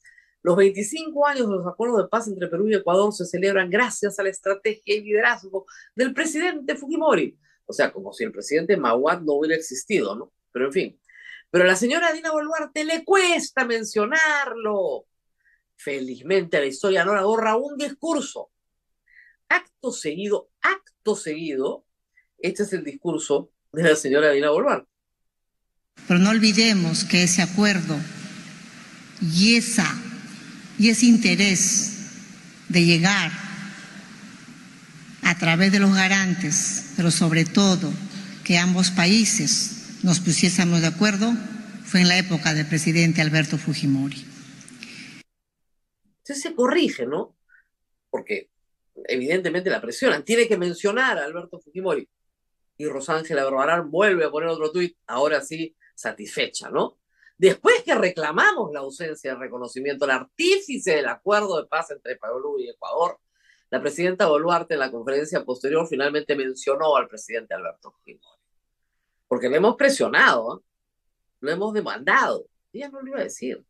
los 0.41 0.55
25 0.55 1.27
años 1.27 1.49
de 1.49 1.55
los 1.57 1.67
acuerdos 1.67 2.01
de 2.01 2.07
paz 2.07 2.29
entre 2.29 2.47
Perú 2.47 2.69
y 2.69 2.75
Ecuador 2.75 3.11
se 3.11 3.25
celebran 3.25 3.69
gracias 3.69 4.17
a 4.17 4.23
la 4.23 4.29
estrategia 4.29 4.95
y 4.95 5.01
liderazgo 5.01 5.65
del 5.95 6.13
presidente 6.13 6.77
Fujimori. 6.77 7.37
O 7.65 7.73
sea, 7.73 7.91
como 7.91 8.13
si 8.13 8.23
el 8.23 8.31
presidente 8.31 8.77
Mawad 8.77 9.19
no 9.19 9.33
hubiera 9.33 9.57
existido, 9.57 10.15
¿no? 10.15 10.31
Pero 10.51 10.65
en 10.65 10.73
fin. 10.73 10.99
Pero 11.49 11.65
a 11.65 11.67
la 11.67 11.75
señora 11.75 12.13
Dina 12.13 12.31
Boluarte 12.31 12.85
le 12.85 13.03
cuesta 13.03 13.65
mencionarlo 13.65 15.05
felizmente 15.75 16.59
la 16.59 16.67
historia 16.67 17.03
no 17.03 17.15
la 17.15 17.23
borra 17.23 17.57
un 17.57 17.77
discurso. 17.77 18.51
Acto 19.49 19.91
seguido, 19.91 20.49
acto 20.61 21.15
seguido, 21.15 21.85
este 22.37 22.63
es 22.63 22.73
el 22.73 22.83
discurso 22.83 23.51
de 23.73 23.83
la 23.83 23.95
señora 23.95 24.31
Dina 24.31 24.49
Boluarte. 24.49 24.87
Pero 26.07 26.19
no 26.19 26.29
olvidemos 26.29 27.03
que 27.03 27.23
ese 27.23 27.41
acuerdo 27.41 27.97
y, 29.21 29.55
esa, 29.55 29.87
y 30.79 30.89
ese 30.89 31.05
interés 31.05 31.97
de 32.69 32.85
llegar 32.85 33.31
a 35.23 35.37
través 35.37 35.71
de 35.71 35.79
los 35.79 35.93
garantes, 35.93 36.93
pero 36.95 37.11
sobre 37.11 37.45
todo 37.45 37.91
que 38.43 38.57
ambos 38.57 38.91
países 38.91 39.80
nos 40.03 40.19
pusiésemos 40.19 40.81
de 40.81 40.87
acuerdo, 40.87 41.33
fue 41.85 42.01
en 42.01 42.07
la 42.07 42.17
época 42.17 42.53
del 42.53 42.67
presidente 42.67 43.21
Alberto 43.21 43.57
Fujimori 43.57 44.31
se 46.35 46.55
corrige, 46.55 47.05
¿no? 47.05 47.35
Porque 48.09 48.49
evidentemente 49.05 49.69
la 49.69 49.81
presionan. 49.81 50.23
Tiene 50.23 50.47
que 50.47 50.57
mencionar 50.57 51.17
a 51.17 51.25
Alberto 51.25 51.59
Fujimori. 51.59 52.07
Y 52.77 52.87
Rosángela 52.87 53.43
Barbarán 53.43 53.91
vuelve 53.91 54.25
a 54.25 54.31
poner 54.31 54.49
otro 54.49 54.71
tuit, 54.71 54.97
ahora 55.07 55.41
sí, 55.41 55.75
satisfecha, 55.95 56.69
¿no? 56.69 56.97
Después 57.37 57.83
que 57.83 57.95
reclamamos 57.95 58.71
la 58.71 58.81
ausencia 58.81 59.33
de 59.33 59.39
reconocimiento, 59.39 60.05
el 60.05 60.11
artífice 60.11 60.95
del 60.95 61.07
acuerdo 61.07 61.61
de 61.61 61.67
paz 61.67 61.91
entre 61.91 62.15
Perú 62.15 62.57
y 62.59 62.69
Ecuador, 62.69 63.19
la 63.69 63.81
presidenta 63.81 64.27
Boluarte 64.27 64.75
en 64.75 64.81
la 64.81 64.91
conferencia 64.91 65.43
posterior 65.43 65.87
finalmente 65.87 66.35
mencionó 66.35 66.95
al 66.95 67.07
presidente 67.07 67.53
Alberto 67.53 67.91
Fujimori. 67.91 68.40
Porque 69.31 69.47
le 69.47 69.55
hemos 69.55 69.77
presionado, 69.77 70.61
lo 71.39 71.51
hemos 71.51 71.73
demandado. 71.73 72.49
Ella 72.73 72.89
no 72.89 73.01
lo 73.01 73.07
iba 73.07 73.19
a 73.19 73.23
decir. 73.23 73.63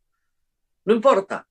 No 0.84 0.92
importa, 0.92 1.48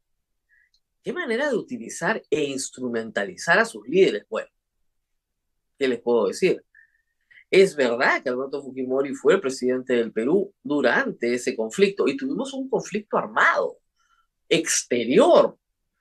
qué 1.02 1.14
manera 1.14 1.50
de 1.50 1.56
utilizar 1.56 2.22
e 2.30 2.44
instrumentalizar 2.44 3.58
a 3.58 3.64
sus 3.64 3.88
líderes. 3.88 4.26
Bueno, 4.28 4.50
¿qué 5.80 5.88
les 5.88 6.02
puedo 6.02 6.28
decir? 6.28 6.62
Es 7.50 7.74
verdad 7.74 8.22
que 8.22 8.28
Alberto 8.28 8.62
Fujimori 8.62 9.16
fue 9.16 9.36
el 9.36 9.40
presidente 9.40 9.94
del 9.94 10.12
Perú 10.12 10.54
durante 10.62 11.34
ese 11.34 11.56
conflicto 11.56 12.06
y 12.06 12.18
tuvimos 12.18 12.52
un 12.52 12.70
conflicto 12.70 13.18
armado, 13.18 13.78
exterior. 14.50 15.58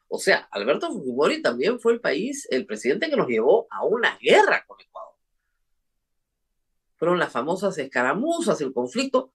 O 0.08 0.18
sea, 0.18 0.48
Alberto 0.50 0.90
Fujimori 0.90 1.42
también 1.42 1.78
fue 1.78 1.92
el 1.92 2.00
país, 2.00 2.48
el 2.50 2.66
presidente 2.66 3.08
que 3.08 3.14
nos 3.14 3.28
llevó 3.28 3.68
a 3.70 3.84
una 3.84 4.18
guerra 4.20 4.64
con 4.66 4.80
Ecuador. 4.80 5.09
Fueron 7.00 7.18
las 7.18 7.32
famosas 7.32 7.76
escaramuzas, 7.78 8.60
el 8.60 8.72
conflicto, 8.72 9.32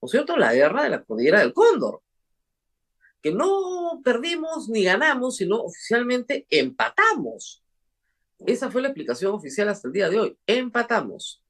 ¿no 0.00 0.06
es 0.06 0.12
cierto? 0.12 0.36
La 0.36 0.54
guerra 0.54 0.84
de 0.84 0.90
la 0.90 1.02
cordillera 1.02 1.40
del 1.40 1.52
Cóndor 1.52 2.02
que 3.22 3.32
no 3.32 4.00
perdimos 4.04 4.68
ni 4.68 4.84
ganamos, 4.84 5.36
sino 5.36 5.56
oficialmente 5.56 6.46
empatamos. 6.50 7.64
Esa 8.46 8.70
fue 8.70 8.82
la 8.82 8.88
explicación 8.88 9.34
oficial 9.34 9.68
hasta 9.68 9.88
el 9.88 9.92
día 9.92 10.08
de 10.08 10.20
hoy. 10.20 10.38
Empatamos. 10.46 11.42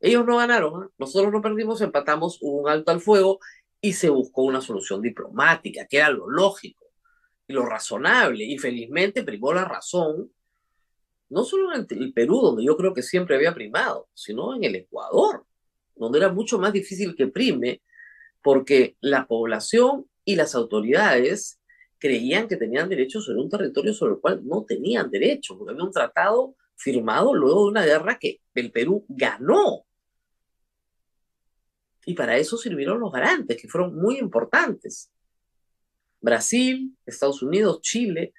Ellos 0.00 0.24
no 0.26 0.38
ganaron, 0.38 0.84
¿eh? 0.84 0.88
nosotros 0.98 1.32
no 1.32 1.42
perdimos, 1.42 1.80
empatamos, 1.80 2.38
hubo 2.40 2.62
un 2.62 2.68
alto 2.68 2.90
al 2.90 3.00
fuego 3.00 3.38
y 3.80 3.92
se 3.92 4.08
buscó 4.08 4.42
una 4.42 4.60
solución 4.60 5.02
diplomática, 5.02 5.86
que 5.86 5.98
era 5.98 6.10
lo 6.10 6.28
lógico 6.28 6.86
y 7.46 7.52
lo 7.52 7.66
razonable. 7.66 8.44
Y 8.44 8.58
felizmente 8.58 9.22
primó 9.22 9.52
la 9.52 9.64
razón, 9.64 10.30
no 11.28 11.44
solo 11.44 11.74
en 11.74 11.86
el 11.88 12.12
Perú, 12.12 12.40
donde 12.40 12.64
yo 12.64 12.76
creo 12.76 12.94
que 12.94 13.02
siempre 13.02 13.36
había 13.36 13.54
primado, 13.54 14.08
sino 14.14 14.54
en 14.54 14.64
el 14.64 14.76
Ecuador, 14.76 15.44
donde 15.94 16.18
era 16.18 16.32
mucho 16.32 16.58
más 16.58 16.72
difícil 16.72 17.16
que 17.16 17.26
prime, 17.26 17.82
porque 18.42 18.96
la 19.00 19.26
población 19.26 20.06
y 20.24 20.36
las 20.36 20.54
autoridades 20.54 21.60
creían 21.98 22.46
que 22.46 22.56
tenían 22.56 22.88
derechos 22.88 23.24
sobre 23.24 23.40
un 23.40 23.48
territorio 23.48 23.92
sobre 23.92 24.14
el 24.14 24.20
cual 24.20 24.46
no 24.46 24.64
tenían 24.64 25.10
derechos, 25.10 25.56
porque 25.56 25.72
había 25.72 25.84
un 25.84 25.92
tratado 25.92 26.54
firmado 26.76 27.34
luego 27.34 27.64
de 27.64 27.70
una 27.70 27.84
guerra 27.84 28.18
que 28.18 28.40
el 28.54 28.70
Perú 28.70 29.04
ganó. 29.08 29.84
Y 32.04 32.14
para 32.14 32.36
eso 32.36 32.56
sirvieron 32.56 33.00
los 33.00 33.10
garantes, 33.10 33.60
que 33.60 33.68
fueron 33.68 33.96
muy 33.96 34.18
importantes. 34.18 35.10
Brasil, 36.20 36.96
Estados 37.04 37.42
Unidos, 37.42 37.80
Chile, 37.80 38.32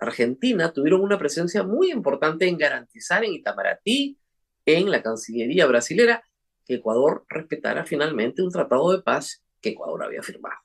Argentina 0.00 0.72
tuvieron 0.72 1.02
una 1.02 1.18
presencia 1.18 1.62
muy 1.62 1.90
importante 1.90 2.48
en 2.48 2.56
garantizar 2.56 3.24
en 3.24 3.34
Itamaraty, 3.34 4.18
en 4.66 4.90
la 4.90 5.02
Cancillería 5.02 5.66
brasilera, 5.66 6.24
que 6.64 6.74
Ecuador 6.74 7.24
respetara 7.28 7.84
finalmente 7.84 8.42
un 8.42 8.50
tratado 8.50 8.92
de 8.92 9.02
paz 9.02 9.44
que 9.60 9.70
Ecuador 9.70 10.04
había 10.04 10.22
firmado. 10.22 10.56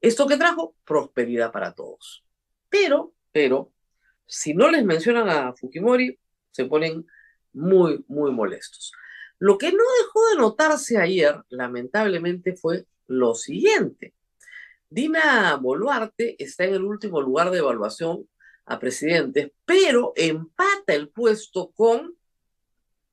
¿Esto 0.00 0.26
que 0.26 0.36
trajo? 0.36 0.76
Prosperidad 0.84 1.50
para 1.50 1.72
todos. 1.72 2.24
Pero, 2.68 3.14
pero, 3.32 3.72
si 4.26 4.54
no 4.54 4.70
les 4.70 4.84
mencionan 4.84 5.28
a 5.28 5.52
Fujimori, 5.54 6.18
se 6.50 6.66
ponen 6.66 7.06
muy, 7.52 8.04
muy 8.08 8.30
molestos. 8.30 8.92
Lo 9.38 9.56
que 9.56 9.72
no 9.72 9.84
dejó 10.02 10.28
de 10.30 10.36
notarse 10.36 10.98
ayer, 10.98 11.42
lamentablemente, 11.48 12.54
fue 12.56 12.86
lo 13.06 13.34
siguiente. 13.34 14.14
Dina 14.90 15.56
Boluarte 15.56 16.42
está 16.42 16.64
en 16.64 16.74
el 16.74 16.84
último 16.84 17.20
lugar 17.20 17.50
de 17.50 17.58
evaluación 17.58 18.28
a 18.64 18.78
presidentes, 18.78 19.52
pero 19.64 20.12
empata 20.16 20.94
el 20.94 21.10
puesto 21.10 21.70
con, 21.72 22.16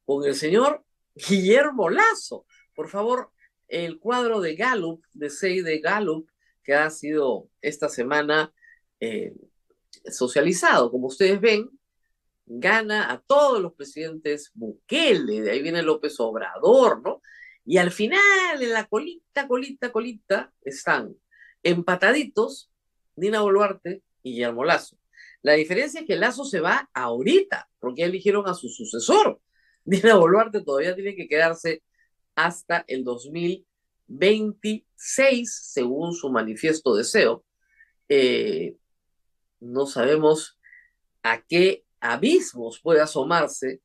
con 0.05 0.25
el 0.25 0.35
señor 0.35 0.85
Guillermo 1.15 1.89
Lazo. 1.89 2.45
Por 2.73 2.89
favor, 2.89 3.31
el 3.67 3.99
cuadro 3.99 4.39
de 4.41 4.55
Gallup, 4.55 5.03
de 5.13 5.29
6 5.29 5.63
de 5.63 5.79
Gallup, 5.79 6.29
que 6.63 6.73
ha 6.73 6.89
sido 6.89 7.49
esta 7.61 7.89
semana 7.89 8.53
eh, 8.99 9.33
socializado. 10.11 10.91
Como 10.91 11.07
ustedes 11.07 11.39
ven, 11.41 11.69
gana 12.45 13.11
a 13.11 13.19
todos 13.21 13.61
los 13.61 13.73
presidentes 13.73 14.51
Bukele, 14.53 15.41
de 15.41 15.51
ahí 15.51 15.61
viene 15.61 15.81
López 15.81 16.19
Obrador, 16.19 17.01
¿no? 17.01 17.21
Y 17.65 17.77
al 17.77 17.91
final, 17.91 18.61
en 18.61 18.71
la 18.71 18.85
colita, 18.85 19.47
colita, 19.47 19.91
colita, 19.91 20.53
están 20.61 21.15
empataditos 21.65 22.71
Dina 23.15 23.41
Boluarte 23.41 24.01
y 24.23 24.31
Guillermo 24.33 24.63
Lazo. 24.63 24.97
La 25.41 25.53
diferencia 25.53 26.01
es 26.01 26.07
que 26.07 26.15
Lazo 26.15 26.45
se 26.45 26.59
va 26.59 26.91
ahorita, 26.93 27.67
porque 27.79 28.03
eligieron 28.03 28.47
a 28.47 28.53
su 28.53 28.69
sucesor. 28.69 29.41
Dina 29.85 30.13
Boluarte 30.15 30.61
todavía 30.61 30.93
tiene 30.95 31.15
que 31.15 31.27
quedarse 31.27 31.81
hasta 32.35 32.85
el 32.87 33.03
2026, 33.03 35.71
según 35.73 36.13
su 36.13 36.29
manifiesto 36.29 36.95
deseo. 36.95 37.43
Eh, 38.09 38.77
no 39.59 39.87
sabemos 39.87 40.59
a 41.23 41.41
qué 41.41 41.83
abismos 41.99 42.79
puede 42.79 43.01
asomarse 43.01 43.81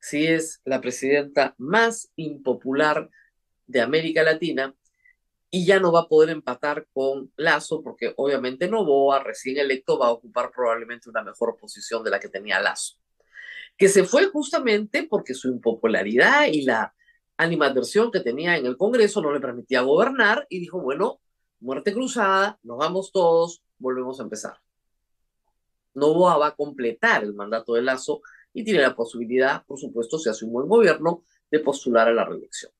si 0.00 0.26
es 0.26 0.60
la 0.64 0.82
presidenta 0.82 1.54
más 1.56 2.12
impopular 2.16 3.08
de 3.66 3.80
América 3.80 4.22
Latina 4.22 4.76
y 5.54 5.66
ya 5.66 5.78
no 5.78 5.92
va 5.92 6.00
a 6.00 6.08
poder 6.08 6.30
empatar 6.30 6.88
con 6.94 7.30
Lazo 7.36 7.82
porque 7.82 8.14
obviamente 8.16 8.68
Novoa, 8.68 9.22
recién 9.22 9.58
electo, 9.58 9.98
va 9.98 10.06
a 10.06 10.12
ocupar 10.12 10.50
probablemente 10.50 11.10
una 11.10 11.22
mejor 11.22 11.58
posición 11.58 12.02
de 12.02 12.10
la 12.10 12.18
que 12.18 12.30
tenía 12.30 12.58
Lazo, 12.58 12.96
que 13.76 13.90
se 13.90 14.04
fue 14.04 14.28
justamente 14.28 15.06
porque 15.08 15.34
su 15.34 15.48
impopularidad 15.48 16.46
y 16.46 16.62
la 16.62 16.94
animadversión 17.36 18.10
que 18.10 18.20
tenía 18.20 18.56
en 18.56 18.64
el 18.64 18.78
Congreso 18.78 19.20
no 19.20 19.30
le 19.30 19.40
permitía 19.40 19.82
gobernar 19.82 20.46
y 20.48 20.58
dijo, 20.58 20.80
bueno, 20.80 21.20
muerte 21.60 21.92
cruzada, 21.92 22.58
nos 22.62 22.78
vamos 22.78 23.12
todos, 23.12 23.62
volvemos 23.76 24.20
a 24.20 24.22
empezar. 24.22 24.56
Novoa 25.92 26.38
va 26.38 26.46
a 26.46 26.56
completar 26.56 27.24
el 27.24 27.34
mandato 27.34 27.74
de 27.74 27.82
Lazo 27.82 28.22
y 28.54 28.64
tiene 28.64 28.80
la 28.80 28.96
posibilidad, 28.96 29.66
por 29.66 29.78
supuesto, 29.78 30.18
si 30.18 30.30
hace 30.30 30.46
un 30.46 30.52
buen 30.52 30.66
gobierno, 30.66 31.24
de 31.50 31.60
postular 31.60 32.08
a 32.08 32.14
la 32.14 32.24
reelección. 32.24 32.72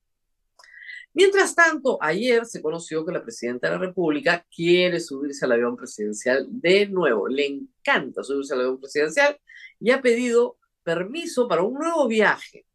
Mientras 1.15 1.53
tanto, 1.53 1.99
ayer 2.01 2.43
se 2.45 2.61
conoció 2.61 3.05
que 3.05 3.11
la 3.11 3.21
presidenta 3.21 3.67
de 3.67 3.75
la 3.75 3.79
República 3.79 4.43
quiere 4.53 4.99
subirse 4.99 5.45
al 5.45 5.51
avión 5.51 5.77
presidencial 5.77 6.47
de 6.49 6.87
nuevo. 6.87 7.27
Le 7.27 7.45
encanta 7.45 8.23
subirse 8.23 8.53
al 8.53 8.61
avión 8.61 8.79
presidencial 8.79 9.39
y 9.79 9.91
ha 9.91 10.01
pedido 10.01 10.57
permiso 10.81 11.47
para 11.47 11.61
un 11.61 11.75
nuevo 11.75 12.07
viaje, 12.07 12.65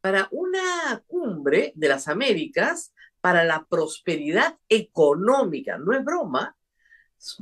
para 0.00 0.28
una 0.32 1.04
cumbre 1.06 1.72
de 1.76 1.88
las 1.88 2.08
Américas 2.08 2.92
para 3.20 3.44
la 3.44 3.64
prosperidad 3.64 4.58
económica. 4.68 5.78
No 5.78 5.96
es 5.96 6.04
broma. 6.04 6.56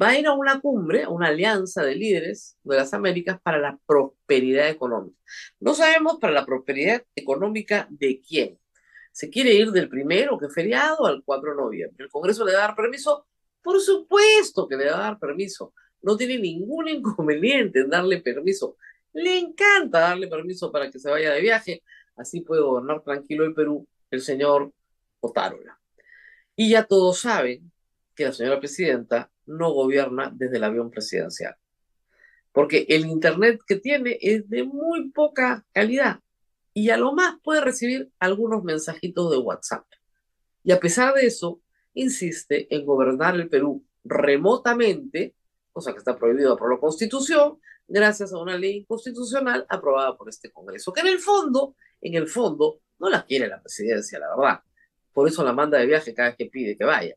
Va 0.00 0.10
a 0.10 0.18
ir 0.18 0.26
a 0.26 0.34
una 0.34 0.60
cumbre, 0.60 1.04
a 1.04 1.08
una 1.08 1.28
alianza 1.28 1.82
de 1.82 1.96
líderes 1.96 2.58
de 2.62 2.76
las 2.76 2.92
Américas 2.92 3.40
para 3.42 3.58
la 3.58 3.78
prosperidad 3.86 4.68
económica. 4.68 5.18
No 5.60 5.74
sabemos 5.74 6.18
para 6.20 6.34
la 6.34 6.44
prosperidad 6.44 7.02
económica 7.16 7.88
de 7.90 8.20
quién 8.20 8.61
se 9.12 9.28
quiere 9.28 9.52
ir 9.52 9.70
del 9.70 9.88
primero, 9.88 10.38
que 10.38 10.46
es 10.46 10.54
feriado, 10.54 11.06
al 11.06 11.22
4 11.22 11.50
de 11.50 11.56
noviembre. 11.56 12.04
¿El 12.04 12.10
Congreso 12.10 12.44
le 12.44 12.54
va 12.54 12.58
a 12.58 12.66
dar 12.68 12.76
permiso? 12.76 13.26
Por 13.62 13.80
supuesto 13.80 14.66
que 14.66 14.76
le 14.76 14.86
va 14.86 14.96
a 14.96 15.02
dar 15.02 15.18
permiso. 15.18 15.74
No 16.00 16.16
tiene 16.16 16.38
ningún 16.38 16.88
inconveniente 16.88 17.80
en 17.80 17.90
darle 17.90 18.20
permiso. 18.20 18.76
Le 19.12 19.38
encanta 19.38 20.00
darle 20.00 20.26
permiso 20.26 20.72
para 20.72 20.90
que 20.90 20.98
se 20.98 21.10
vaya 21.10 21.32
de 21.32 21.42
viaje. 21.42 21.82
Así 22.16 22.40
puede 22.40 22.62
gobernar 22.62 23.02
tranquilo 23.02 23.44
el 23.44 23.54
Perú 23.54 23.86
el 24.10 24.22
señor 24.22 24.72
Otárola. 25.20 25.78
Y 26.56 26.70
ya 26.70 26.84
todos 26.84 27.20
saben 27.20 27.72
que 28.14 28.26
la 28.26 28.32
señora 28.32 28.60
presidenta 28.60 29.30
no 29.46 29.72
gobierna 29.72 30.30
desde 30.34 30.56
el 30.56 30.64
avión 30.64 30.90
presidencial. 30.90 31.56
Porque 32.52 32.86
el 32.88 33.06
Internet 33.06 33.60
que 33.66 33.76
tiene 33.76 34.18
es 34.20 34.48
de 34.48 34.64
muy 34.64 35.10
poca 35.10 35.64
calidad 35.72 36.20
y 36.74 36.90
a 36.90 36.96
lo 36.96 37.12
más 37.12 37.36
puede 37.42 37.60
recibir 37.60 38.10
algunos 38.18 38.64
mensajitos 38.64 39.30
de 39.30 39.38
WhatsApp. 39.38 39.84
Y 40.64 40.72
a 40.72 40.80
pesar 40.80 41.14
de 41.14 41.26
eso, 41.26 41.60
insiste 41.94 42.74
en 42.74 42.86
gobernar 42.86 43.34
el 43.34 43.48
Perú 43.48 43.84
remotamente, 44.04 45.34
cosa 45.72 45.92
que 45.92 45.98
está 45.98 46.16
prohibida 46.16 46.56
por 46.56 46.72
la 46.72 46.80
Constitución, 46.80 47.58
gracias 47.86 48.32
a 48.32 48.38
una 48.38 48.56
ley 48.56 48.84
constitucional 48.84 49.66
aprobada 49.68 50.16
por 50.16 50.28
este 50.28 50.50
Congreso, 50.50 50.92
que 50.92 51.00
en 51.00 51.08
el 51.08 51.18
fondo, 51.18 51.76
en 52.00 52.14
el 52.14 52.28
fondo, 52.28 52.80
no 52.98 53.10
la 53.10 53.24
quiere 53.24 53.48
la 53.48 53.60
presidencia, 53.60 54.18
la 54.18 54.34
verdad. 54.34 54.60
Por 55.12 55.28
eso 55.28 55.44
la 55.44 55.52
manda 55.52 55.78
de 55.78 55.86
viaje 55.86 56.14
cada 56.14 56.28
vez 56.28 56.38
que 56.38 56.46
pide 56.46 56.76
que 56.76 56.84
vaya. 56.84 57.16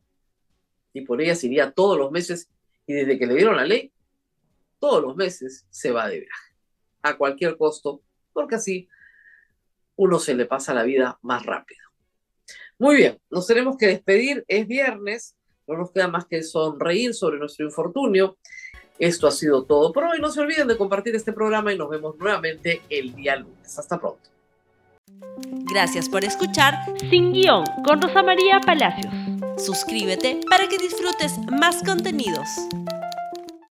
Y 0.92 1.02
por 1.02 1.20
ella 1.20 1.34
se 1.34 1.46
iría 1.46 1.70
todos 1.70 1.96
los 1.96 2.10
meses, 2.10 2.50
y 2.86 2.92
desde 2.92 3.18
que 3.18 3.26
le 3.26 3.34
dieron 3.34 3.56
la 3.56 3.64
ley, 3.64 3.92
todos 4.78 5.02
los 5.02 5.16
meses 5.16 5.66
se 5.70 5.92
va 5.92 6.08
de 6.08 6.20
viaje, 6.20 6.54
a 7.02 7.16
cualquier 7.16 7.56
costo, 7.56 8.02
porque 8.32 8.56
así 8.56 8.88
uno 9.96 10.18
se 10.18 10.34
le 10.34 10.46
pasa 10.46 10.74
la 10.74 10.82
vida 10.82 11.18
más 11.22 11.44
rápido. 11.44 11.80
Muy 12.78 12.96
bien, 12.96 13.18
nos 13.30 13.46
tenemos 13.46 13.76
que 13.76 13.86
despedir, 13.86 14.44
es 14.48 14.66
viernes, 14.66 15.34
no 15.66 15.76
nos 15.76 15.90
queda 15.90 16.08
más 16.08 16.26
que 16.26 16.42
sonreír 16.42 17.14
sobre 17.14 17.38
nuestro 17.38 17.64
infortunio. 17.64 18.36
Esto 18.98 19.26
ha 19.26 19.30
sido 19.30 19.64
todo 19.64 19.92
por 19.92 20.04
hoy. 20.04 20.20
No 20.20 20.30
se 20.30 20.40
olviden 20.40 20.68
de 20.68 20.76
compartir 20.76 21.14
este 21.14 21.32
programa 21.32 21.72
y 21.72 21.78
nos 21.78 21.90
vemos 21.90 22.16
nuevamente 22.18 22.82
el 22.88 23.14
día 23.14 23.36
lunes. 23.36 23.78
Hasta 23.78 23.98
pronto. 23.98 24.30
Gracias 25.70 26.08
por 26.08 26.24
escuchar 26.24 26.74
Sin 27.10 27.32
Guión 27.32 27.64
con 27.84 28.00
Rosa 28.00 28.22
María 28.22 28.60
Palacios. 28.60 29.12
Suscríbete 29.58 30.40
para 30.48 30.68
que 30.68 30.78
disfrutes 30.78 31.38
más 31.50 31.82
contenidos. 31.82 32.48